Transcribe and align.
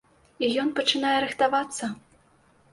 І 0.47 0.49
ён 0.61 0.71
пачынае 0.79 1.13
рыхтавацца. 1.27 1.93